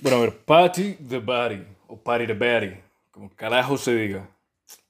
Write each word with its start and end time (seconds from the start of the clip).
Bueno, 0.00 0.18
a 0.18 0.20
ver, 0.20 0.36
Patty 0.44 0.94
the 1.08 1.18
Body, 1.18 1.62
o 1.88 1.96
Patty 2.00 2.26
the 2.26 2.34
Body, 2.34 2.74
como 3.10 3.30
carajo 3.34 3.76
se 3.76 3.94
diga. 3.96 4.28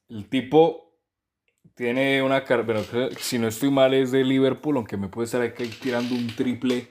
El 0.08 0.26
tipo 0.28 0.92
tiene 1.74 2.22
una 2.22 2.44
carrera, 2.44 2.82
bueno, 2.92 3.08
si 3.18 3.38
no 3.38 3.48
estoy 3.48 3.70
mal 3.70 3.94
es 3.94 4.10
de 4.12 4.24
Liverpool, 4.24 4.76
aunque 4.76 4.96
me 4.96 5.08
puede 5.08 5.26
estar 5.26 5.40
aquí 5.42 5.64
tirando 5.80 6.14
un 6.14 6.26
triple 6.28 6.88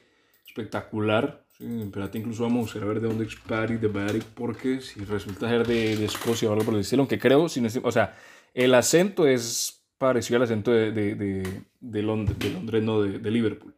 espectacular. 0.48 1.46
Sí, 1.58 1.66
espérate, 1.82 2.20
incluso 2.20 2.44
vamos 2.44 2.76
a 2.76 2.80
ver 2.80 3.02
de 3.02 3.08
dónde 3.08 3.26
es 3.26 3.36
Patty 3.36 3.78
the 3.78 3.88
Body, 3.88 4.22
porque 4.36 4.82
si 4.82 5.04
resulta 5.04 5.50
ser 5.50 5.66
de, 5.66 5.96
de 5.98 6.06
Escocia 6.06 6.50
o 6.50 6.54
algo 6.54 6.66
por 6.66 6.74
el 6.76 6.82
estilo, 6.82 7.02
aunque 7.04 7.20
creo, 7.20 7.50
si 7.50 7.62
no 7.62 7.68
estoy- 7.68 7.82
o 7.86 7.92
sea, 7.92 8.16
el 8.54 8.74
acento 8.76 9.28
es 9.28 9.84
parecido 9.98 10.38
al 10.38 10.44
acento 10.44 10.72
de, 10.72 10.92
de, 10.92 11.16
de, 11.16 11.62
de 11.80 12.02
Londres, 12.04 12.38
de 12.40 12.50
Londres, 12.52 12.84
no 12.84 13.02
de 13.02 13.32
Liverpool. 13.32 13.74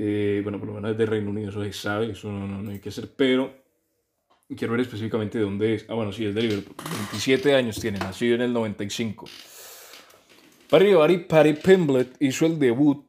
Eh, 0.00 0.40
bueno, 0.44 0.60
por 0.60 0.68
lo 0.68 0.74
menos 0.74 0.92
es 0.92 0.98
de 0.98 1.06
Reino 1.06 1.30
Unido, 1.30 1.50
eso 1.50 1.64
se 1.64 1.72
sabe, 1.72 2.12
eso 2.12 2.30
no, 2.30 2.46
no, 2.46 2.62
no 2.62 2.70
hay 2.70 2.78
que 2.78 2.90
hacer, 2.90 3.10
pero 3.16 3.52
quiero 4.56 4.72
ver 4.72 4.82
específicamente 4.82 5.38
de 5.38 5.44
dónde 5.44 5.74
es. 5.74 5.86
Ah, 5.88 5.94
bueno, 5.94 6.12
sí, 6.12 6.24
es 6.24 6.36
de 6.36 6.42
Liverpool. 6.42 6.76
27 7.10 7.52
años 7.52 7.80
tiene, 7.80 7.98
nacido 7.98 8.36
en 8.36 8.42
el 8.42 8.52
95. 8.52 9.26
Paddy 10.70 10.94
Barry, 10.94 11.18
Paddy 11.24 11.54
Pimblett 11.54 12.14
hizo 12.20 12.46
el 12.46 12.60
debut 12.60 13.04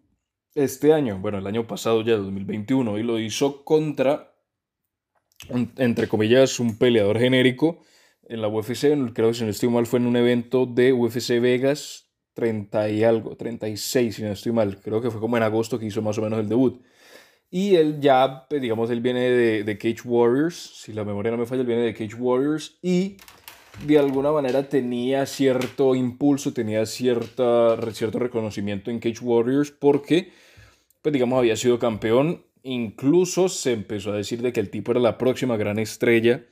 este 0.55 0.91
año, 0.91 1.19
bueno, 1.19 1.37
el 1.37 1.45
año 1.45 1.67
pasado 1.67 2.01
ya, 2.01 2.17
2021, 2.17 2.97
y 2.97 3.03
lo 3.03 3.19
hizo 3.19 3.63
contra, 3.63 4.33
entre 5.77 6.07
comillas, 6.07 6.59
un 6.59 6.75
peleador 6.79 7.19
genérico 7.19 7.83
en 8.27 8.41
la 8.41 8.47
UFC, 8.47 9.13
creo 9.13 9.29
que 9.29 9.33
si 9.35 9.43
no 9.43 9.51
estoy 9.51 9.69
mal 9.69 9.85
fue 9.85 9.99
en 9.99 10.07
un 10.07 10.15
evento 10.15 10.65
de 10.65 10.91
UFC 10.91 11.39
Vegas 11.39 12.08
30 12.39 12.89
y 12.89 13.03
algo, 13.03 13.35
36 13.35 14.15
si 14.15 14.23
no 14.23 14.31
estoy 14.31 14.53
mal, 14.53 14.79
creo 14.81 15.01
que 15.01 15.11
fue 15.11 15.19
como 15.19 15.35
en 15.35 15.43
agosto 15.43 15.77
que 15.77 15.85
hizo 15.85 16.01
más 16.01 16.17
o 16.17 16.21
menos 16.21 16.39
el 16.39 16.47
debut. 16.47 16.81
Y 17.51 17.75
él 17.75 17.99
ya, 17.99 18.45
pues, 18.47 18.61
digamos, 18.61 18.89
él 18.91 19.01
viene 19.01 19.21
de, 19.21 19.77
Cage 19.77 20.01
Warriors, 20.05 20.55
si 20.55 20.93
la 20.93 21.03
memoria 21.03 21.31
no 21.31 21.37
me 21.37 21.45
falla, 21.45 21.61
él 21.61 21.67
viene 21.67 21.81
de 21.81 21.93
Cage 21.93 22.15
Warriors 22.15 22.77
y 22.81 23.17
de 23.85 23.99
alguna 23.99 24.31
manera 24.31 24.69
tenía 24.69 25.25
cierto 25.25 25.95
impulso, 25.95 26.53
tenía 26.53 26.85
cierta, 26.85 27.77
cierto 27.91 28.19
reconocimiento 28.19 28.89
en 28.89 28.99
Cage 28.99 29.19
Warriors 29.21 29.71
porque, 29.71 30.31
pues 31.01 31.11
digamos, 31.11 31.39
había 31.39 31.57
sido 31.57 31.77
campeón. 31.77 32.45
Incluso 32.63 33.49
se 33.49 33.73
empezó 33.73 34.11
a 34.11 34.17
decir 34.17 34.41
de 34.41 34.53
que 34.53 34.59
el 34.59 34.69
tipo 34.69 34.91
era 34.91 35.01
la 35.01 35.17
próxima 35.17 35.57
gran 35.57 35.79
estrella, 35.79 36.45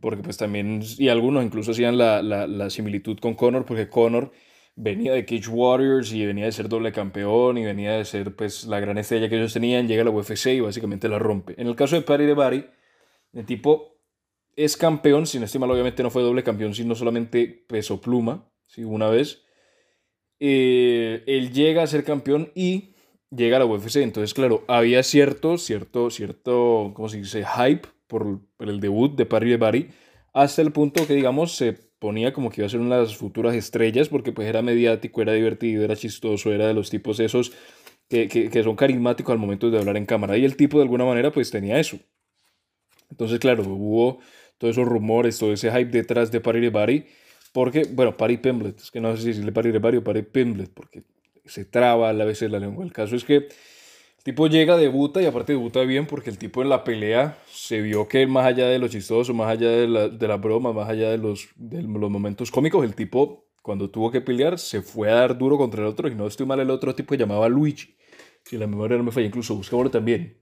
porque 0.00 0.22
pues 0.22 0.36
también, 0.36 0.82
y 0.96 1.08
algunos 1.08 1.44
incluso 1.44 1.72
hacían 1.72 1.98
la, 1.98 2.22
la, 2.22 2.46
la 2.46 2.70
similitud 2.70 3.18
con 3.18 3.34
Conor, 3.34 3.66
porque 3.66 3.88
Conor 3.88 4.32
venía 4.76 5.12
de 5.12 5.24
Cage 5.24 5.48
Warriors 5.48 6.12
y 6.12 6.24
venía 6.24 6.44
de 6.44 6.52
ser 6.52 6.68
doble 6.68 6.92
campeón 6.92 7.58
y 7.58 7.64
venía 7.64 7.92
de 7.92 8.04
ser 8.04 8.36
pues 8.36 8.64
la 8.64 8.78
gran 8.78 8.98
estrella 8.98 9.28
que 9.28 9.36
ellos 9.36 9.52
tenían, 9.52 9.88
llega 9.88 10.02
a 10.02 10.04
la 10.04 10.10
UFC 10.10 10.46
y 10.48 10.60
básicamente 10.60 11.08
la 11.08 11.18
rompe. 11.18 11.60
En 11.60 11.66
el 11.66 11.74
caso 11.74 11.96
de 11.96 12.02
Paddy 12.02 12.26
de 12.26 12.34
Barry, 12.34 12.66
el 13.32 13.44
tipo 13.46 13.96
es 14.54 14.76
campeón, 14.76 15.26
si 15.26 15.38
no 15.38 15.46
estoy 15.46 15.60
mal, 15.60 15.70
obviamente 15.70 16.02
no 16.02 16.10
fue 16.10 16.22
doble 16.22 16.42
campeón, 16.42 16.74
sino 16.74 16.94
solamente 16.94 17.64
peso 17.66 18.00
pluma, 18.00 18.48
¿sí? 18.66 18.84
una 18.84 19.08
vez. 19.08 19.42
Eh, 20.38 21.24
él 21.26 21.52
llega 21.52 21.82
a 21.82 21.86
ser 21.86 22.04
campeón 22.04 22.52
y 22.54 22.94
llega 23.30 23.56
a 23.56 23.60
la 23.60 23.66
UFC. 23.66 23.96
Entonces, 23.96 24.34
claro, 24.34 24.64
había 24.68 25.02
cierto, 25.02 25.58
cierto, 25.58 26.10
cierto, 26.10 26.92
¿cómo 26.94 27.08
se 27.08 27.18
dice? 27.18 27.44
Hype 27.44 27.88
por, 28.06 28.40
el 28.60 28.80
debut 28.80 29.14
de 29.16 29.26
Paddy 29.26 29.50
de 29.50 29.56
Barry, 29.56 29.90
hasta 30.32 30.62
el 30.62 30.72
punto 30.72 31.06
que, 31.06 31.14
digamos, 31.14 31.56
se 31.56 31.85
ponía 31.98 32.32
como 32.32 32.50
que 32.50 32.60
iba 32.60 32.66
a 32.66 32.70
ser 32.70 32.80
una 32.80 32.96
de 32.96 33.02
las 33.02 33.16
futuras 33.16 33.54
estrellas, 33.54 34.08
porque 34.08 34.32
pues 34.32 34.48
era 34.48 34.62
mediático, 34.62 35.22
era 35.22 35.32
divertido, 35.32 35.84
era 35.84 35.96
chistoso, 35.96 36.52
era 36.52 36.66
de 36.66 36.74
los 36.74 36.90
tipos 36.90 37.20
esos 37.20 37.52
que, 38.08 38.28
que, 38.28 38.50
que 38.50 38.62
son 38.62 38.76
carismáticos 38.76 39.32
al 39.32 39.38
momento 39.38 39.70
de 39.70 39.78
hablar 39.78 39.96
en 39.96 40.06
cámara. 40.06 40.36
Y 40.36 40.44
el 40.44 40.56
tipo 40.56 40.78
de 40.78 40.84
alguna 40.84 41.04
manera 41.04 41.32
pues 41.32 41.50
tenía 41.50 41.78
eso. 41.78 41.98
Entonces, 43.10 43.38
claro, 43.38 43.62
hubo 43.64 44.18
todos 44.58 44.76
esos 44.76 44.88
rumores, 44.88 45.38
todo 45.38 45.52
ese 45.52 45.70
hype 45.70 45.90
detrás 45.90 46.30
de 46.30 46.40
de 46.40 46.70
Barry, 46.70 47.06
porque, 47.52 47.84
bueno, 47.90 48.16
Paddy 48.16 48.38
Pimblett, 48.38 48.80
es 48.80 48.90
que 48.90 49.00
no 49.00 49.16
sé 49.16 49.22
si 49.22 49.28
decirle 49.28 49.52
de 49.52 49.78
Barry 49.78 49.98
o 49.98 50.04
Paddy 50.04 50.22
Pimblett, 50.22 50.70
porque 50.72 51.04
se 51.44 51.64
traba 51.64 52.10
a 52.10 52.12
la 52.12 52.24
vez 52.24 52.42
la 52.42 52.58
lengua. 52.58 52.84
El 52.84 52.92
caso 52.92 53.16
es 53.16 53.24
que 53.24 53.48
tipo 54.26 54.48
llega, 54.48 54.76
debuta 54.76 55.22
y 55.22 55.26
aparte 55.26 55.52
debuta 55.52 55.82
bien 55.82 56.04
porque 56.06 56.30
el 56.30 56.36
tipo 56.36 56.60
en 56.60 56.68
la 56.68 56.82
pelea 56.82 57.38
se 57.46 57.80
vio 57.80 58.08
que 58.08 58.26
más 58.26 58.44
allá 58.44 58.66
de 58.66 58.80
lo 58.80 58.88
chistoso, 58.88 59.32
más 59.32 59.48
allá 59.48 59.70
de 59.70 59.86
la, 59.86 60.08
de 60.08 60.26
la 60.28 60.36
broma, 60.36 60.72
más 60.72 60.88
allá 60.88 61.10
de 61.12 61.18
los, 61.18 61.48
de 61.54 61.80
los 61.82 62.10
momentos 62.10 62.50
cómicos, 62.50 62.84
el 62.84 62.96
tipo 62.96 63.46
cuando 63.62 63.88
tuvo 63.88 64.10
que 64.10 64.20
pelear 64.20 64.58
se 64.58 64.82
fue 64.82 65.10
a 65.12 65.14
dar 65.14 65.38
duro 65.38 65.56
contra 65.56 65.80
el 65.82 65.86
otro 65.86 66.08
y 66.08 66.14
no 66.16 66.26
estoy 66.26 66.44
mal, 66.44 66.58
el 66.58 66.70
otro 66.70 66.92
tipo 66.96 67.14
se 67.14 67.18
llamaba 67.20 67.48
Luigi. 67.48 67.94
Si 68.44 68.56
la 68.58 68.66
memoria 68.66 68.96
no 68.96 69.04
me 69.04 69.12
falla, 69.12 69.26
incluso 69.28 69.54
buscámoslo 69.54 69.90
también. 69.92 70.36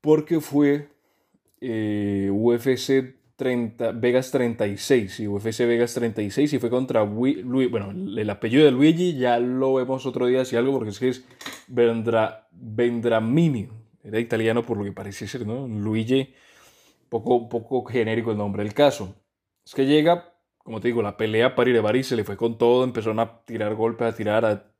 Porque 0.00 0.40
fue 0.40 0.88
eh, 1.60 2.30
UFC 2.32 3.16
30, 3.36 3.92
Vegas 3.92 4.30
36, 4.30 5.12
sí, 5.12 5.26
UFC 5.28 5.60
Vegas 5.66 5.92
36 5.94 6.52
y 6.54 6.58
fue 6.58 6.70
contra 6.70 7.02
Wi- 7.02 7.42
Lui- 7.42 7.66
bueno, 7.68 7.90
el 7.92 8.30
apellido 8.30 8.64
de 8.64 8.70
Luigi 8.70 9.16
ya 9.18 9.38
lo 9.38 9.74
vemos 9.74 10.06
otro 10.06 10.26
día 10.26 10.44
si 10.44 10.56
algo 10.56 10.72
porque 10.72 10.90
es 10.90 10.98
que 10.98 11.08
es 11.08 11.24
Vendra, 11.68 12.48
Vendramini, 12.52 13.68
era 14.02 14.20
italiano 14.20 14.62
por 14.62 14.76
lo 14.76 14.84
que 14.84 14.92
parece 14.92 15.26
ser, 15.26 15.46
¿no? 15.46 15.66
Luigi, 15.66 16.34
poco, 17.08 17.48
poco 17.48 17.84
genérico 17.84 18.32
el 18.32 18.38
nombre. 18.38 18.62
El 18.62 18.74
caso 18.74 19.14
es 19.64 19.74
que 19.74 19.86
llega, 19.86 20.34
como 20.58 20.80
te 20.80 20.88
digo, 20.88 21.02
la 21.02 21.16
pelea 21.16 21.54
para 21.54 21.80
Bari 21.80 22.04
se 22.04 22.16
le 22.16 22.24
fue 22.24 22.36
con 22.36 22.58
todo, 22.58 22.84
empezaron 22.84 23.20
a 23.20 23.44
tirar 23.44 23.74
golpes, 23.74 24.08
a 24.08 24.16
tirar 24.16 24.74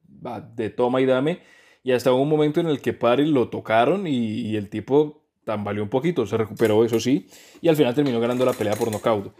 de 0.54 0.70
toma 0.70 1.00
y 1.00 1.06
dame 1.06 1.40
y 1.84 1.92
hasta 1.92 2.12
un 2.12 2.28
momento 2.28 2.60
en 2.60 2.66
el 2.66 2.80
que 2.80 2.94
Pari 2.94 3.26
lo 3.26 3.50
tocaron 3.50 4.06
y, 4.06 4.40
y 4.40 4.56
el 4.56 4.70
tipo 4.70 5.22
tambaleó 5.44 5.82
un 5.82 5.90
poquito, 5.90 6.26
se 6.26 6.38
recuperó, 6.38 6.82
eso 6.84 6.98
sí, 6.98 7.28
y 7.60 7.68
al 7.68 7.76
final 7.76 7.94
terminó 7.94 8.18
ganando 8.18 8.46
la 8.46 8.54
pelea 8.54 8.74
por 8.74 8.90
nocaut. 8.90 9.32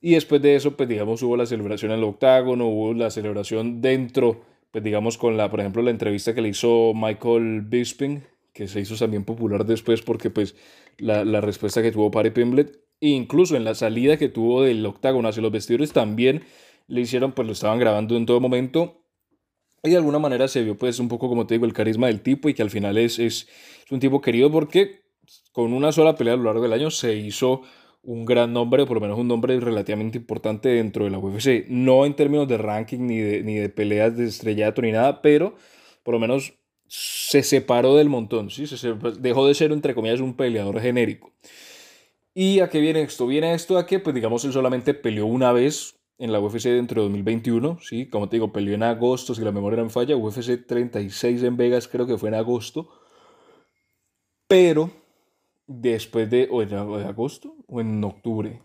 Y 0.00 0.14
después 0.14 0.40
de 0.40 0.56
eso, 0.56 0.74
pues 0.74 0.88
digamos, 0.88 1.22
hubo 1.22 1.36
la 1.36 1.44
celebración 1.46 1.92
en 1.92 1.98
el 1.98 2.04
octágono, 2.04 2.66
hubo 2.66 2.94
la 2.94 3.10
celebración 3.10 3.82
dentro, 3.82 4.40
pues 4.72 4.82
digamos, 4.82 5.18
con 5.18 5.36
la, 5.36 5.50
por 5.50 5.60
ejemplo, 5.60 5.82
la 5.82 5.90
entrevista 5.90 6.34
que 6.34 6.40
le 6.40 6.48
hizo 6.48 6.92
Michael 6.94 7.60
Bisping, 7.62 8.24
que 8.52 8.66
se 8.66 8.80
hizo 8.80 8.96
también 8.96 9.24
popular 9.24 9.64
después 9.64 10.02
porque 10.02 10.30
pues 10.30 10.56
la, 10.98 11.24
la 11.24 11.40
respuesta 11.40 11.82
que 11.82 11.92
tuvo 11.92 12.10
Paddy 12.10 12.30
Pimblett, 12.30 12.80
e 13.00 13.08
incluso 13.08 13.56
en 13.56 13.64
la 13.64 13.74
salida 13.74 14.16
que 14.16 14.28
tuvo 14.28 14.62
del 14.62 14.84
octágono 14.86 15.28
hacia 15.28 15.42
los 15.42 15.52
vestidores 15.52 15.92
también 15.92 16.42
le 16.88 17.00
hicieron, 17.00 17.32
pues 17.32 17.46
lo 17.46 17.52
estaban 17.52 17.78
grabando 17.78 18.16
en 18.16 18.26
todo 18.26 18.40
momento. 18.40 19.04
Y 19.82 19.90
de 19.90 19.96
alguna 19.96 20.18
manera 20.18 20.46
se 20.48 20.62
vio 20.62 20.76
pues 20.78 20.98
un 21.00 21.08
poco, 21.08 21.28
como 21.28 21.46
te 21.46 21.54
digo, 21.54 21.66
el 21.66 21.72
carisma 21.72 22.06
del 22.06 22.20
tipo 22.20 22.48
y 22.48 22.54
que 22.54 22.62
al 22.62 22.70
final 22.70 22.96
es, 22.98 23.18
es 23.18 23.48
un 23.90 23.98
tipo 23.98 24.20
querido 24.20 24.50
porque 24.50 25.02
con 25.52 25.72
una 25.72 25.92
sola 25.92 26.14
pelea 26.14 26.34
a 26.34 26.36
lo 26.36 26.44
largo 26.44 26.62
del 26.62 26.72
año 26.72 26.90
se 26.90 27.16
hizo 27.16 27.62
un 28.02 28.24
gran 28.24 28.52
nombre, 28.52 28.82
o 28.82 28.86
por 28.86 28.96
lo 28.96 29.00
menos 29.00 29.18
un 29.18 29.28
nombre 29.28 29.58
relativamente 29.60 30.18
importante 30.18 30.68
dentro 30.68 31.04
de 31.04 31.10
la 31.10 31.18
UFC. 31.18 31.66
No 31.68 32.04
en 32.04 32.14
términos 32.14 32.48
de 32.48 32.58
ranking 32.58 33.00
ni 33.00 33.18
de, 33.18 33.42
ni 33.42 33.56
de 33.56 33.68
peleas 33.68 34.16
de 34.16 34.26
estrellato 34.26 34.82
ni 34.82 34.92
nada, 34.92 35.22
pero 35.22 35.54
por 36.02 36.14
lo 36.14 36.20
menos 36.20 36.54
se 36.88 37.42
separó 37.42 37.96
del 37.96 38.08
montón, 38.08 38.50
¿sí? 38.50 38.66
se, 38.66 38.94
dejó 39.20 39.46
de 39.46 39.54
ser, 39.54 39.72
entre 39.72 39.94
comillas, 39.94 40.20
un 40.20 40.34
peleador 40.34 40.80
genérico. 40.80 41.32
¿Y 42.34 42.60
a 42.60 42.68
qué 42.68 42.80
viene 42.80 43.02
esto? 43.02 43.26
Viene 43.26 43.54
esto 43.54 43.78
a 43.78 43.86
que, 43.86 43.98
pues 43.98 44.14
digamos, 44.14 44.44
él 44.44 44.52
solamente 44.52 44.94
peleó 44.94 45.26
una 45.26 45.52
vez 45.52 46.00
en 46.18 46.32
la 46.32 46.40
UFC 46.40 46.64
dentro 46.64 47.02
de 47.02 47.08
2021, 47.08 47.78
¿sí? 47.80 48.08
Como 48.08 48.28
te 48.28 48.36
digo, 48.36 48.52
peleó 48.52 48.74
en 48.74 48.82
agosto, 48.82 49.34
si 49.34 49.42
la 49.42 49.52
memoria 49.52 49.78
no 49.78 49.84
me 49.84 49.90
falla, 49.90 50.16
UFC 50.16 50.66
36 50.66 51.42
en 51.42 51.56
Vegas, 51.56 51.88
creo 51.88 52.06
que 52.06 52.18
fue 52.18 52.28
en 52.28 52.34
agosto. 52.34 52.88
Pero 54.46 54.90
después 55.80 56.28
de, 56.30 56.48
o 56.50 56.62
ag- 56.62 57.06
agosto 57.06 57.56
o 57.66 57.80
en 57.80 58.02
octubre, 58.04 58.60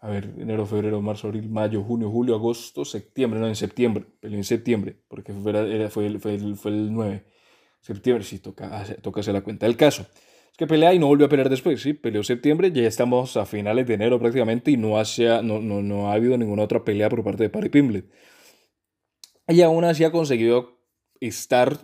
a 0.00 0.08
ver, 0.08 0.32
enero, 0.38 0.64
febrero, 0.66 1.00
marzo, 1.02 1.26
abril, 1.28 1.48
mayo, 1.48 1.82
junio, 1.82 2.10
julio, 2.10 2.34
agosto, 2.36 2.84
septiembre, 2.84 3.40
no, 3.40 3.48
en 3.48 3.56
septiembre, 3.56 4.04
peleó 4.20 4.38
en 4.38 4.44
septiembre, 4.44 4.96
porque 5.08 5.32
fue, 5.32 5.50
era- 5.50 5.90
fue, 5.90 6.06
el, 6.06 6.20
fue, 6.20 6.34
el, 6.36 6.56
fue 6.56 6.70
el 6.72 6.92
9, 6.92 7.24
septiembre, 7.80 8.24
sí, 8.24 8.38
toca, 8.38 8.84
toca 9.02 9.20
hacer 9.20 9.34
la 9.34 9.40
cuenta. 9.42 9.66
El 9.66 9.76
caso 9.76 10.02
es 10.02 10.56
que 10.56 10.66
pelea 10.66 10.94
y 10.94 10.98
no 11.00 11.06
volvió 11.08 11.26
a 11.26 11.28
pelear 11.28 11.50
después, 11.50 11.82
sí, 11.82 11.94
peleó 11.94 12.22
septiembre, 12.22 12.70
ya 12.72 12.82
estamos 12.86 13.36
a 13.36 13.46
finales 13.46 13.86
de 13.86 13.94
enero 13.94 14.18
prácticamente 14.20 14.70
y 14.70 14.76
no, 14.76 14.98
hacía, 14.98 15.42
no, 15.42 15.60
no, 15.60 15.82
no 15.82 16.10
ha 16.10 16.14
habido 16.14 16.38
ninguna 16.38 16.62
otra 16.64 16.84
pelea 16.84 17.08
por 17.08 17.24
parte 17.24 17.42
de 17.44 17.50
Paddy 17.50 17.68
Pimblett. 17.70 18.06
Y 19.48 19.62
aún 19.62 19.84
así 19.84 20.04
ha 20.04 20.12
conseguido 20.12 20.78
estar 21.20 21.78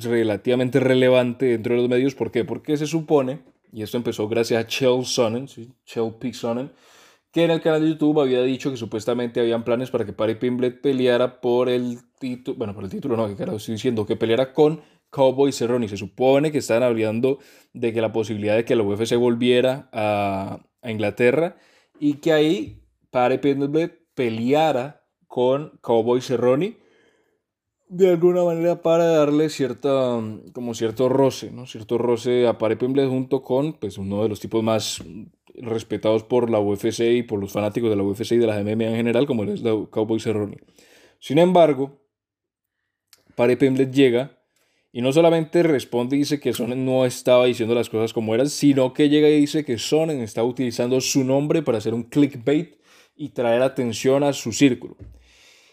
relativamente 0.00 0.80
relevante 0.80 1.46
dentro 1.46 1.74
de 1.74 1.80
los 1.80 1.88
medios. 1.90 2.14
¿Por 2.14 2.30
qué? 2.30 2.44
Porque 2.44 2.76
se 2.76 2.86
supone, 2.86 3.40
y 3.72 3.82
esto 3.82 3.96
empezó 3.96 4.28
gracias 4.28 4.62
a 4.62 4.66
Chael 4.66 5.04
Sonnen, 5.04 5.48
¿sí? 5.48 5.72
Chael 5.84 6.14
P. 6.14 6.32
Sonnen, 6.32 6.72
que 7.32 7.44
en 7.44 7.50
el 7.50 7.60
canal 7.60 7.82
de 7.82 7.88
YouTube 7.90 8.20
había 8.20 8.42
dicho 8.42 8.70
que 8.70 8.76
supuestamente 8.76 9.40
habían 9.40 9.64
planes 9.64 9.90
para 9.90 10.06
que 10.06 10.12
Paddy 10.12 10.36
Pimblett 10.36 10.80
peleara 10.80 11.40
por 11.40 11.68
el 11.68 11.98
título, 12.18 12.56
bueno, 12.56 12.74
por 12.74 12.84
el 12.84 12.90
título 12.90 13.16
no, 13.16 13.28
que 13.28 13.36
claro, 13.36 13.56
estoy 13.56 13.74
diciendo, 13.74 14.06
que 14.06 14.16
peleara 14.16 14.52
con 14.54 14.80
Cowboy 15.10 15.52
Cerrone. 15.52 15.88
Se 15.88 15.96
supone 15.96 16.50
que 16.50 16.58
estaban 16.58 16.82
hablando 16.82 17.38
de 17.74 17.92
que 17.92 18.00
la 18.00 18.12
posibilidad 18.12 18.56
de 18.56 18.64
que 18.64 18.74
la 18.74 18.82
UFC 18.82 19.16
volviera 19.16 19.88
a, 19.92 20.60
a 20.80 20.90
Inglaterra 20.90 21.56
y 22.00 22.14
que 22.14 22.32
ahí 22.32 22.82
Paddy 23.10 23.38
Pimblett 23.38 24.00
peleara 24.14 25.04
con 25.26 25.78
Cowboy 25.82 26.22
Cerrone 26.22 26.78
de 27.88 28.08
alguna 28.08 28.44
manera 28.44 28.82
para 28.82 29.04
darle 29.06 29.48
cierta, 29.48 30.20
como 30.52 30.74
cierto 30.74 31.08
roce, 31.08 31.50
¿no? 31.50 31.66
Cierto 31.66 31.98
roce 31.98 32.46
a 32.46 32.58
Paddy 32.58 32.76
Pimblett 32.76 33.08
junto 33.08 33.42
con, 33.42 33.74
pues, 33.74 33.98
uno 33.98 34.22
de 34.22 34.28
los 34.28 34.40
tipos 34.40 34.62
más 34.62 35.02
respetados 35.54 36.22
por 36.22 36.50
la 36.50 36.60
UFC 36.60 37.00
y 37.00 37.22
por 37.22 37.40
los 37.40 37.52
fanáticos 37.52 37.88
de 37.90 37.96
la 37.96 38.02
UFC 38.02 38.32
y 38.32 38.38
de 38.38 38.46
las 38.46 38.62
MMA 38.62 38.84
en 38.84 38.96
general, 38.96 39.26
como 39.26 39.44
es 39.44 39.62
la 39.62 39.70
Cowboy 39.90 40.20
Cerrone. 40.20 40.58
Sin 41.18 41.38
embargo, 41.38 41.98
Pare 43.34 43.56
Pemblet 43.56 43.92
llega 43.92 44.38
y 44.92 45.02
no 45.02 45.12
solamente 45.12 45.62
responde 45.62 46.16
y 46.16 46.20
dice 46.20 46.40
que 46.40 46.52
Sonnen 46.52 46.84
no 46.84 47.04
estaba 47.04 47.44
diciendo 47.44 47.74
las 47.74 47.90
cosas 47.90 48.12
como 48.12 48.34
eran, 48.34 48.48
sino 48.48 48.92
que 48.92 49.08
llega 49.08 49.28
y 49.28 49.40
dice 49.40 49.64
que 49.64 49.78
Sonnen 49.78 50.20
estaba 50.20 50.48
utilizando 50.48 51.00
su 51.00 51.22
nombre 51.22 51.62
para 51.62 51.78
hacer 51.78 51.94
un 51.94 52.04
clickbait 52.04 52.76
y 53.14 53.30
traer 53.30 53.62
atención 53.62 54.22
a 54.22 54.32
su 54.32 54.52
círculo. 54.52 54.96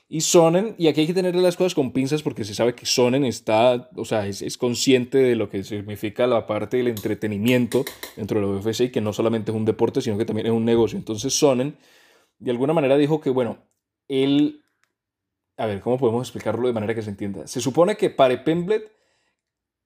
Y 0.08 0.22
Sonnen, 0.22 0.76
y 0.78 0.88
aquí 0.88 1.02
hay 1.02 1.08
que 1.08 1.14
tener 1.14 1.36
las 1.36 1.58
cosas 1.58 1.74
con 1.74 1.92
pinzas 1.92 2.22
porque 2.22 2.44
se 2.44 2.54
sabe 2.54 2.76
que 2.76 2.86
Sonnen 2.86 3.26
está, 3.26 3.90
o 3.96 4.06
sea, 4.06 4.28
es, 4.28 4.58
consciente 4.58 5.18
de 5.18 5.36
lo 5.36 5.50
que 5.50 5.64
significa 5.64 6.28
la 6.28 6.46
parte 6.46 6.78
del 6.78 6.90
entretenimiento 6.90 7.84
dentro 8.16 8.40
de 8.40 8.46
la 8.46 8.54
UFC 8.54 8.82
y 8.82 8.90
que 8.92 9.02
no 9.02 9.14
solamente 9.14 9.52
es 9.52 9.58
un 9.58 9.66
deporte, 9.66 10.02
sino 10.02 10.18
que 10.18 10.26
también 10.26 10.48
es 10.48 10.54
un 10.54 10.66
negocio. 10.66 10.98
Entonces 10.98 11.34
Sonnen, 11.34 11.78
de 12.38 12.52
alguna 12.52 12.74
manera 12.74 12.98
dijo 12.98 13.22
que, 13.22 13.30
bueno, 13.30 13.58
él, 14.08 14.64
a 15.58 15.66
ver, 15.66 15.82
¿cómo 15.82 15.98
podemos 15.98 16.28
explicarlo 16.28 16.68
de 16.68 16.74
manera 16.74 16.94
que 16.94 17.02
se 17.02 17.10
entienda? 17.10 17.48
Se 17.48 17.62
supone 17.62 17.98
que 17.98 18.10
Pare 18.10 18.38
Pemblet 18.38 18.92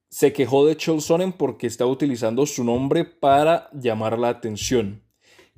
se 0.09 0.33
quejó 0.33 0.65
de 0.65 0.75
Chael 0.75 1.01
Sonnen 1.01 1.31
porque 1.31 1.67
estaba 1.67 1.91
utilizando 1.91 2.45
su 2.45 2.63
nombre 2.63 3.05
para 3.05 3.69
llamar 3.73 4.17
la 4.17 4.29
atención. 4.29 5.03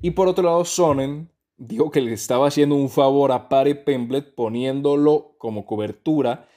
Y 0.02 0.12
por 0.12 0.28
otro 0.28 0.44
lado, 0.44 0.66
Sonnen 0.66 1.32
dijo 1.60 1.92
que 1.92 2.02
le 2.02 2.14
estaba 2.14 2.48
haciendo 2.48 2.76
un 2.76 2.90
favor 2.90 3.32
a 3.32 3.50
Pare 3.50 3.76
Pemblet 3.76 4.34
poniéndolo 4.34 5.36
como 5.38 5.66
cobertura 5.66 6.48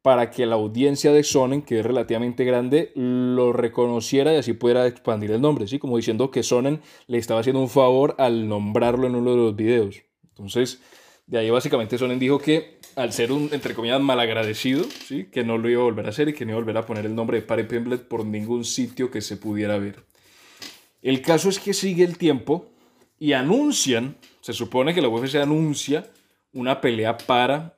para 0.00 0.30
que 0.30 0.46
la 0.46 0.56
audiencia 0.56 1.12
de 1.12 1.22
Sonnen, 1.22 1.62
que 1.62 1.78
es 1.78 1.86
relativamente 1.86 2.44
grande, 2.44 2.90
lo 2.96 3.52
reconociera 3.52 4.34
y 4.34 4.38
así 4.38 4.52
pudiera 4.52 4.86
expandir 4.88 5.30
el 5.30 5.40
nombre, 5.40 5.68
¿sí? 5.68 5.78
Como 5.78 5.96
diciendo 5.96 6.32
que 6.32 6.42
Sonnen 6.42 6.80
le 7.06 7.18
estaba 7.18 7.40
haciendo 7.40 7.60
un 7.60 7.68
favor 7.68 8.16
al 8.18 8.48
nombrarlo 8.48 9.06
en 9.06 9.14
uno 9.14 9.30
de 9.30 9.36
los 9.36 9.54
videos. 9.54 10.02
Entonces, 10.24 10.80
de 11.26 11.38
ahí 11.38 11.50
básicamente 11.50 11.98
Sonnen 11.98 12.18
dijo 12.18 12.40
que 12.40 12.78
al 12.96 13.12
ser 13.12 13.30
un, 13.30 13.50
entre 13.52 13.74
comillas, 13.74 14.00
malagradecido, 14.00 14.84
¿sí? 14.84 15.28
que 15.30 15.44
no 15.44 15.56
lo 15.56 15.70
iba 15.70 15.82
a 15.82 15.84
volver 15.84 16.06
a 16.06 16.08
hacer 16.08 16.28
y 16.28 16.32
que 16.32 16.44
no 16.44 16.52
iba 16.52 16.58
a 16.58 16.62
volver 16.62 16.78
a 16.78 16.86
poner 16.86 17.06
el 17.06 17.14
nombre 17.14 17.40
de 17.40 17.46
Pare 17.46 17.64
Pemblet 17.64 18.08
por 18.08 18.26
ningún 18.26 18.64
sitio 18.64 19.10
que 19.10 19.20
se 19.20 19.36
pudiera 19.36 19.78
ver. 19.78 20.04
El 21.00 21.22
caso 21.22 21.48
es 21.48 21.60
que 21.60 21.74
sigue 21.74 22.02
el 22.02 22.18
tiempo 22.18 22.71
y 23.22 23.34
anuncian, 23.34 24.16
se 24.40 24.52
supone 24.52 24.92
que 24.92 25.00
la 25.00 25.06
UFC 25.06 25.36
anuncia 25.36 26.10
una 26.52 26.80
pelea 26.80 27.16
para 27.16 27.76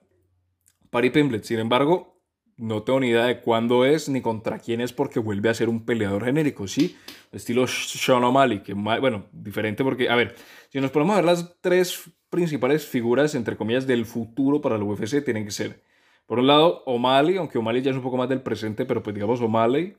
Pare 0.89 1.11
Pemblet. 1.11 1.45
Sin 1.45 1.59
embargo, 1.59 2.19
no 2.57 2.83
tengo 2.83 3.01
ni 3.01 3.09
idea 3.09 3.27
de 3.27 3.43
cuándo 3.43 3.85
es 3.85 4.09
ni 4.09 4.23
contra 4.23 4.59
quién 4.59 4.81
es 4.81 4.95
porque 4.95 5.19
vuelve 5.19 5.51
a 5.51 5.55
ser 5.55 5.69
un 5.69 5.85
peleador 5.85 6.25
genérico, 6.25 6.67
¿sí? 6.67 6.97
Estilo 7.31 7.67
Sean 7.67 8.25
O'Malley, 8.25 8.61
que, 8.61 8.73
bueno, 8.73 9.27
diferente 9.33 9.85
porque, 9.85 10.09
a 10.09 10.17
ver, 10.17 10.35
si 10.71 10.81
nos 10.81 10.91
ponemos 10.91 11.17
ver 11.17 11.27
las 11.27 11.61
tres 11.61 12.11
principales 12.31 12.87
figuras, 12.87 13.35
entre 13.35 13.59
comillas, 13.59 13.87
del 13.87 14.07
futuro 14.07 14.63
para 14.63 14.79
la 14.79 14.85
UFC 14.85 15.23
tienen 15.23 15.45
que 15.45 15.51
ser, 15.51 15.83
por 16.25 16.39
un 16.39 16.47
lado, 16.47 16.83
O'Malley, 16.87 17.37
aunque 17.37 17.59
O'Malley 17.59 17.83
ya 17.83 17.91
es 17.91 17.99
un 17.99 18.03
poco 18.03 18.17
más 18.17 18.31
del 18.31 18.41
presente, 18.41 18.87
pero 18.87 19.03
pues 19.03 19.13
digamos 19.13 19.43
O'Malley, 19.43 19.95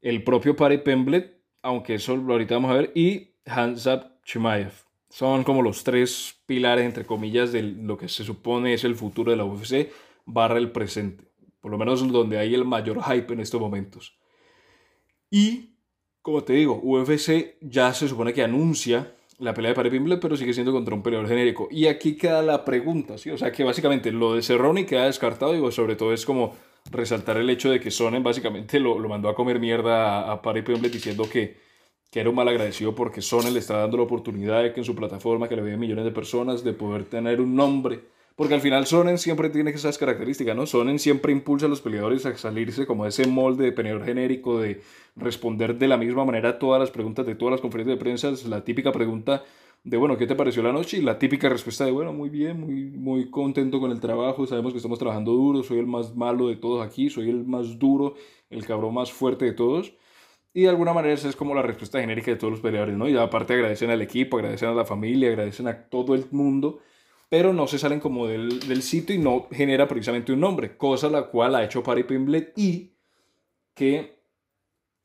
el 0.00 0.24
propio 0.24 0.56
Pari 0.56 0.78
Pemblet, 0.78 1.42
aunque 1.60 1.96
eso 1.96 2.14
ahorita 2.14 2.54
vamos 2.54 2.70
a 2.70 2.74
ver, 2.74 2.92
y 2.94 3.34
Hansab 3.44 4.15
Chimaev. 4.26 4.72
Son 5.08 5.44
como 5.44 5.62
los 5.62 5.84
tres 5.84 6.36
pilares, 6.46 6.84
entre 6.84 7.06
comillas, 7.06 7.52
de 7.52 7.62
lo 7.62 7.96
que 7.96 8.08
se 8.08 8.24
supone 8.24 8.74
es 8.74 8.84
el 8.84 8.96
futuro 8.96 9.30
de 9.30 9.36
la 9.36 9.44
UFC 9.44 9.90
barra 10.26 10.58
el 10.58 10.72
presente. 10.72 11.24
Por 11.60 11.70
lo 11.70 11.78
menos 11.78 12.06
donde 12.12 12.38
hay 12.38 12.54
el 12.54 12.64
mayor 12.64 13.02
hype 13.02 13.32
en 13.32 13.40
estos 13.40 13.60
momentos. 13.60 14.18
Y, 15.30 15.76
como 16.22 16.42
te 16.42 16.52
digo, 16.52 16.80
UFC 16.82 17.56
ya 17.60 17.94
se 17.94 18.08
supone 18.08 18.34
que 18.34 18.42
anuncia 18.42 19.14
la 19.38 19.54
pelea 19.54 19.70
de 19.70 19.74
Pare 19.76 19.90
Pimble, 19.90 20.16
pero 20.16 20.36
sigue 20.36 20.52
siendo 20.52 20.72
contra 20.72 20.94
un 20.94 21.02
peleador 21.02 21.28
genérico. 21.28 21.68
Y 21.70 21.86
aquí 21.86 22.16
queda 22.16 22.42
la 22.42 22.64
pregunta, 22.64 23.18
¿sí? 23.18 23.30
O 23.30 23.38
sea 23.38 23.52
que 23.52 23.64
básicamente 23.64 24.10
lo 24.10 24.34
de 24.34 24.42
Cerrone 24.42 24.86
queda 24.86 25.06
descartado, 25.06 25.52
digo, 25.52 25.70
sobre 25.70 25.96
todo 25.96 26.12
es 26.12 26.24
como 26.26 26.54
resaltar 26.90 27.36
el 27.36 27.50
hecho 27.50 27.70
de 27.70 27.80
que 27.80 27.90
Sonnen 27.90 28.22
básicamente 28.22 28.80
lo, 28.80 28.98
lo 28.98 29.08
mandó 29.08 29.28
a 29.28 29.34
comer 29.34 29.60
mierda 29.60 30.30
a, 30.30 30.32
a 30.32 30.42
Pimble 30.42 30.88
diciendo 30.88 31.28
que, 31.30 31.65
que 32.16 32.20
era 32.20 32.30
un 32.30 32.36
mal 32.36 32.48
agradecido 32.48 32.94
porque 32.94 33.20
Sonnen 33.20 33.52
le 33.52 33.58
está 33.58 33.76
dando 33.76 33.98
la 33.98 34.04
oportunidad 34.04 34.62
de 34.62 34.72
que 34.72 34.80
en 34.80 34.86
su 34.86 34.94
plataforma, 34.94 35.50
que 35.50 35.56
le 35.56 35.60
vean 35.60 35.78
millones 35.78 36.06
de 36.06 36.12
personas, 36.12 36.64
de 36.64 36.72
poder 36.72 37.04
tener 37.04 37.42
un 37.42 37.54
nombre 37.54 38.00
porque 38.36 38.54
al 38.54 38.62
final 38.62 38.86
Sonnen 38.86 39.18
siempre 39.18 39.50
tiene 39.50 39.70
esas 39.70 39.98
características, 39.98 40.56
¿no? 40.56 40.64
Sonnen 40.64 40.98
siempre 40.98 41.30
impulsa 41.30 41.66
a 41.66 41.68
los 41.68 41.82
peleadores 41.82 42.24
a 42.24 42.34
salirse 42.38 42.86
como 42.86 43.04
de 43.04 43.10
ese 43.10 43.26
molde 43.26 43.64
de 43.64 43.72
peleador 43.72 44.06
genérico, 44.06 44.60
de 44.60 44.80
responder 45.14 45.76
de 45.76 45.88
la 45.88 45.98
misma 45.98 46.24
manera 46.24 46.50
a 46.50 46.58
todas 46.58 46.80
las 46.80 46.90
preguntas 46.90 47.26
de 47.26 47.34
todas 47.34 47.52
las 47.52 47.60
conferencias 47.60 47.98
de 47.98 48.02
prensa. 48.02 48.30
Es 48.30 48.46
la 48.46 48.64
típica 48.64 48.92
pregunta 48.92 49.44
de, 49.84 49.96
bueno, 49.98 50.16
¿qué 50.16 50.26
te 50.26 50.34
pareció 50.34 50.62
la 50.62 50.72
noche? 50.72 50.96
Y 50.96 51.02
la 51.02 51.18
típica 51.18 51.50
respuesta 51.50 51.84
de, 51.84 51.92
bueno, 51.92 52.14
muy 52.14 52.30
bien, 52.30 52.60
muy, 52.60 52.90
muy 52.90 53.30
contento 53.30 53.78
con 53.78 53.90
el 53.90 54.00
trabajo, 54.00 54.46
sabemos 54.46 54.72
que 54.72 54.78
estamos 54.78 54.98
trabajando 54.98 55.32
duro, 55.32 55.62
soy 55.62 55.80
el 55.80 55.86
más 55.86 56.16
malo 56.16 56.48
de 56.48 56.56
todos 56.56 56.86
aquí, 56.86 57.10
soy 57.10 57.28
el 57.28 57.44
más 57.44 57.78
duro, 57.78 58.14
el 58.48 58.64
cabrón 58.64 58.94
más 58.94 59.12
fuerte 59.12 59.44
de 59.44 59.52
todos. 59.52 59.92
Y 60.56 60.62
de 60.62 60.70
alguna 60.70 60.94
manera 60.94 61.12
esa 61.12 61.28
es 61.28 61.36
como 61.36 61.54
la 61.54 61.60
respuesta 61.60 62.00
genérica 62.00 62.30
de 62.30 62.38
todos 62.38 62.50
los 62.50 62.60
peleadores, 62.60 62.96
¿no? 62.96 63.06
Y 63.08 63.16
aparte 63.16 63.52
agradecen 63.52 63.90
al 63.90 64.00
equipo, 64.00 64.38
agradecen 64.38 64.70
a 64.70 64.74
la 64.74 64.86
familia, 64.86 65.28
agradecen 65.28 65.68
a 65.68 65.88
todo 65.88 66.14
el 66.14 66.26
mundo 66.30 66.80
pero 67.28 67.52
no 67.52 67.66
se 67.66 67.78
salen 67.78 68.00
como 68.00 68.26
del, 68.26 68.60
del, 68.60 68.82
sitio 68.82 69.14
y 69.14 69.18
no 69.18 69.48
genera 69.50 69.88
precisamente 69.88 70.32
un 70.32 70.40
nombre, 70.40 70.76
cosa 70.76 71.10
la 71.10 71.24
cual 71.24 71.56
ha 71.56 71.64
hecho 71.64 71.82
Pari 71.82 72.04
Pimblet 72.04 72.52
y 72.56 72.92
que 73.74 74.20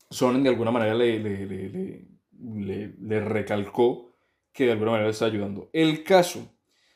Sonnen 0.10 0.44
de 0.44 0.50
alguna 0.50 0.72
manera 0.72 0.94
le, 0.94 1.20
le, 1.20 1.48
le, 1.48 2.94
le, 3.00 3.20
recalcó 3.22 4.12
que 4.54 4.66
de 4.66 4.74
alguna 4.74 4.92
manera 4.92 5.08
le 5.08 5.14
está 5.14 5.26
ayudando. 5.26 5.70
El 5.74 6.04
caso 6.04 6.48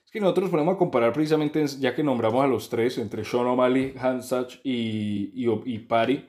es 0.05 0.11
que 0.11 0.19
nosotros 0.19 0.49
ponemos 0.49 0.75
a 0.75 0.77
comparar 0.77 1.11
precisamente, 1.11 1.65
ya 1.79 1.95
que 1.95 2.03
nombramos 2.03 2.43
a 2.43 2.47
los 2.47 2.69
tres, 2.69 2.97
entre 2.99 3.25
Sean 3.25 3.47
O'Malley, 3.47 3.95
Hansach 3.97 4.59
y, 4.63 5.31
y, 5.33 5.49
y 5.65 5.79
Pari, 5.79 6.25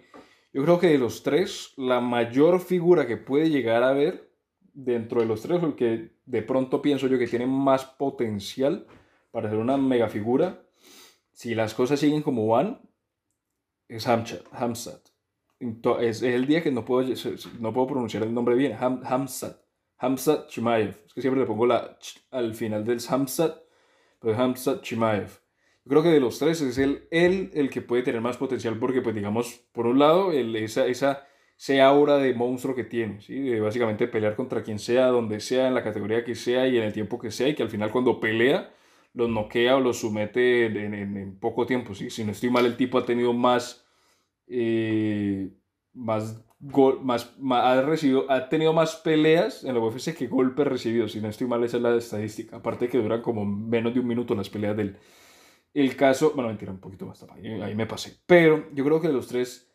yo 0.57 0.63
creo 0.63 0.81
que 0.81 0.87
de 0.87 0.97
los 0.97 1.23
tres, 1.23 1.75
la 1.77 2.01
mayor 2.01 2.61
figura 2.61 3.07
que 3.07 3.19
puede 3.19 3.51
llegar 3.51 3.83
a 3.83 3.93
ver 3.93 4.33
dentro 4.73 5.21
de 5.21 5.27
los 5.27 5.43
tres, 5.43 5.63
el 5.63 5.75
que 5.75 6.17
de 6.25 6.41
pronto 6.41 6.81
pienso 6.81 7.09
yo 7.09 7.19
que 7.19 7.27
tiene 7.27 7.47
más 7.47 7.85
potencial 7.85 8.87
para 9.33 9.51
ser 9.51 9.59
una 9.59 9.77
mega 9.77 10.09
figura, 10.09 10.67
si 11.31 11.55
las 11.55 11.75
cosas 11.75 12.01
siguen 12.01 12.23
como 12.23 12.47
van, 12.47 12.81
es 13.87 14.07
Hamsat. 14.07 15.11
Es, 16.01 16.23
el 16.23 16.47
día 16.47 16.63
que 16.63 16.71
no 16.71 16.87
puedo, 16.87 17.07
no 17.61 17.75
puedo 17.75 17.87
pronunciar 17.89 18.23
el 18.23 18.33
nombre 18.33 18.55
bien, 18.55 18.75
Ham, 18.81 19.03
Hamsat. 19.05 19.61
Hamsat 19.99 20.49
Chimaev. 20.49 21.05
Es 21.07 21.13
que 21.13 21.21
siempre 21.21 21.43
le 21.43 21.47
pongo 21.47 21.67
la 21.67 21.99
al 22.31 22.55
final 22.55 22.83
del 22.83 23.01
Hamsat, 23.07 23.59
pero 24.19 24.35
Hamsat 24.35 24.81
Chimaev. 24.81 25.39
Creo 25.89 26.03
que 26.03 26.09
de 26.09 26.21
los 26.21 26.39
tres 26.39 26.61
es 26.63 26.79
él, 26.79 27.07
él 27.11 27.51
el 27.55 27.71
que 27.71 27.81
puede 27.81 28.03
tener 28.03 28.21
más 28.21 28.37
potencial 28.37 28.79
porque, 28.79 29.03
pues 29.03 29.15
digamos, 29.15 29.67
por 29.73 29.87
un 29.87 29.99
lado, 29.99 30.33
esa, 30.33 30.87
esa 30.87 31.27
sea 31.57 31.87
aura 31.87 32.19
de 32.19 32.35
monstruo 32.35 32.75
que 32.75 32.85
tiene, 32.85 33.21
¿sí? 33.21 33.39
de 33.39 33.61
básicamente 33.61 34.09
pelear 34.09 34.37
contra 34.37 34.63
quien 34.63 34.79
sea, 34.79 35.07
donde 35.07 35.41
sea, 35.41 35.69
en 35.69 35.75
la 35.75 35.85
categoría 35.85 36.25
que 36.25 36.35
sea 36.35 36.67
y 36.67 36.77
en 36.77 36.85
el 36.85 36.93
tiempo 36.93 37.19
que 37.19 37.31
sea, 37.31 37.49
y 37.49 37.55
que 37.55 37.63
al 37.63 37.71
final 37.71 37.91
cuando 37.91 38.21
pelea 38.21 38.73
los 39.17 39.31
noquea 39.31 39.77
o 39.77 39.81
los 39.81 40.01
somete 40.01 40.67
en, 40.67 41.39
poco 41.41 41.67
tiempo. 41.67 41.95
¿sí? 41.95 42.11
Si 42.11 42.23
no 42.23 42.33
estoy 42.33 42.51
mal, 42.51 42.67
el 42.67 42.77
tipo 42.77 42.99
ha 42.99 43.07
tenido 43.07 43.33
más, 43.33 43.87
eh, 44.47 45.51
más, 45.95 46.45
más, 47.01 47.35
ha, 47.51 47.81
recibido, 47.81 48.31
ha 48.31 48.51
tenido 48.51 48.75
más 48.75 48.97
peleas 48.97 49.65
en 49.65 49.75
la 49.75 49.81
UFC 49.81 50.15
que 50.15 50.27
golpes 50.27 50.67
recibidos. 50.67 51.13
Si 51.13 51.21
no 51.23 51.29
estoy 51.29 51.47
mal, 51.47 51.65
esa 51.65 51.79
es 51.79 51.83
la 51.83 51.97
estadística. 51.97 52.57
Aparte 52.57 52.89
que 52.89 52.99
duran 52.99 53.23
como 53.23 53.47
menos 53.47 53.95
de 53.95 54.01
un 54.01 54.07
minuto 54.07 54.35
las 54.35 54.51
peleas 54.51 54.77
del... 54.77 54.99
El 55.77 55.95
caso, 55.95 56.33
bueno, 56.35 56.49
mentira, 56.49 56.73
un 56.73 56.81
poquito 56.81 57.05
más, 57.05 57.23
ahí, 57.25 57.61
ahí 57.61 57.75
me 57.75 57.85
pasé. 57.85 58.17
Pero 58.25 58.73
yo 58.73 58.83
creo 58.83 58.99
que 58.99 59.09
de 59.09 59.13
los 59.13 59.29
tres 59.29 59.71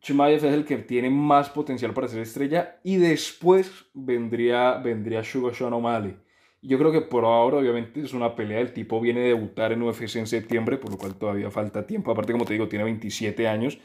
Chimaev 0.00 0.36
es 0.36 0.44
el 0.44 0.64
que 0.64 0.78
tiene 0.78 1.10
más 1.10 1.50
potencial 1.50 1.92
para 1.92 2.08
ser 2.08 2.20
estrella 2.20 2.80
y 2.82 2.96
después 2.96 3.84
vendría, 3.92 4.78
vendría 4.78 5.22
Sugar 5.22 5.54
Sean 5.54 5.74
O'Malley. 5.74 6.16
Yo 6.62 6.78
creo 6.78 6.90
que 6.90 7.02
por 7.02 7.26
ahora, 7.26 7.58
obviamente, 7.58 8.00
es 8.00 8.14
una 8.14 8.34
pelea. 8.34 8.60
El 8.60 8.72
tipo 8.72 8.98
viene 8.98 9.24
a 9.24 9.24
debutar 9.24 9.72
en 9.72 9.82
UFC 9.82 10.16
en 10.16 10.26
septiembre, 10.26 10.78
por 10.78 10.90
lo 10.90 10.96
cual 10.96 11.16
todavía 11.16 11.50
falta 11.50 11.86
tiempo. 11.86 12.10
Aparte, 12.10 12.32
como 12.32 12.46
te 12.46 12.54
digo, 12.54 12.66
tiene 12.66 12.84
27 12.84 13.46
años. 13.46 13.78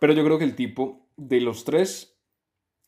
Pero 0.00 0.14
yo 0.14 0.24
creo 0.24 0.36
que 0.36 0.44
el 0.44 0.56
tipo 0.56 1.06
de 1.16 1.40
los 1.40 1.62
tres 1.62 2.18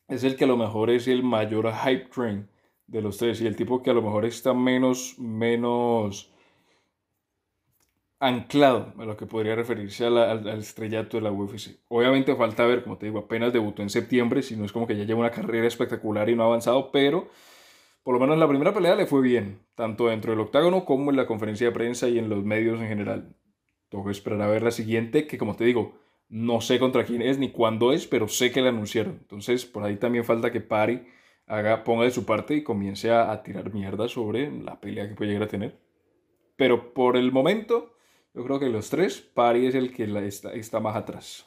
es 0.09 0.25
el 0.25 0.35
que 0.35 0.43
a 0.43 0.47
lo 0.47 0.57
mejor 0.57 0.89
es 0.89 1.07
el 1.07 1.23
mayor 1.23 1.71
hype 1.73 2.09
train 2.13 2.49
de 2.87 3.01
los 3.01 3.17
tres. 3.17 3.39
Y 3.39 3.47
el 3.47 3.55
tipo 3.55 3.81
que 3.81 3.89
a 3.89 3.93
lo 3.93 4.01
mejor 4.01 4.25
está 4.25 4.53
menos, 4.53 5.15
menos 5.17 6.31
anclado 8.21 8.93
a 8.99 9.05
lo 9.05 9.17
que 9.17 9.25
podría 9.25 9.55
referirse 9.55 10.05
al, 10.05 10.47
estrellato 10.47 11.17
de 11.17 11.23
la 11.23 11.31
UFC. 11.31 11.79
Obviamente 11.87 12.35
falta 12.35 12.67
ver, 12.67 12.83
como 12.83 12.97
te 12.97 13.07
digo, 13.07 13.17
apenas 13.17 13.51
debutó 13.51 13.81
en 13.81 13.89
septiembre, 13.89 14.43
si 14.43 14.55
no 14.55 14.63
es 14.63 14.71
como 14.71 14.85
que 14.85 14.95
ya 14.95 15.05
lleva 15.05 15.19
una 15.19 15.31
carrera 15.31 15.67
espectacular 15.67 16.29
y 16.29 16.35
no 16.35 16.43
ha 16.43 16.45
avanzado, 16.45 16.91
pero 16.91 17.29
por 18.03 18.13
lo 18.13 18.19
menos 18.19 18.35
en 18.35 18.39
la 18.39 18.47
primera 18.47 18.75
pelea 18.75 18.95
le 18.95 19.07
fue 19.07 19.23
bien, 19.23 19.59
tanto 19.73 20.07
dentro 20.07 20.31
del 20.31 20.39
octágono 20.39 20.85
como 20.85 21.09
en 21.09 21.17
la 21.17 21.25
conferencia 21.25 21.65
de 21.65 21.73
prensa 21.73 22.09
y 22.09 22.19
en 22.19 22.29
los 22.29 22.43
medios 22.43 22.79
en 22.79 22.87
general. 22.87 23.35
Tengo 23.89 24.05
que 24.05 24.11
esperar 24.11 24.39
a 24.43 24.47
ver 24.47 24.61
la 24.61 24.71
siguiente, 24.71 25.25
que 25.25 25.39
como 25.39 25.55
te 25.55 25.63
digo, 25.63 25.97
no 26.29 26.61
sé 26.61 26.77
contra 26.77 27.05
quién 27.05 27.23
es 27.23 27.39
ni 27.39 27.49
cuándo 27.49 27.91
es, 27.91 28.05
pero 28.05 28.27
sé 28.27 28.51
que 28.51 28.61
la 28.61 28.69
anunciaron. 28.69 29.17
Entonces, 29.19 29.65
por 29.65 29.83
ahí 29.83 29.95
también 29.95 30.25
falta 30.25 30.51
que 30.51 30.61
Pari 30.61 31.07
haga, 31.47 31.83
ponga 31.83 32.03
de 32.03 32.11
su 32.11 32.23
parte 32.23 32.53
y 32.53 32.63
comience 32.63 33.09
a, 33.09 33.31
a 33.31 33.41
tirar 33.41 33.73
mierda 33.73 34.07
sobre 34.07 34.51
la 34.51 34.79
pelea 34.79 35.09
que 35.09 35.15
puede 35.15 35.31
llegar 35.31 35.47
a 35.47 35.51
tener. 35.51 35.79
Pero 36.55 36.93
por 36.93 37.17
el 37.17 37.31
momento, 37.31 37.95
yo 38.33 38.43
creo 38.43 38.59
que 38.59 38.69
los 38.69 38.89
tres, 38.89 39.21
Pari 39.21 39.67
es 39.67 39.75
el 39.75 39.93
que 39.93 40.05
está 40.53 40.79
más 40.79 40.95
atrás. 40.95 41.43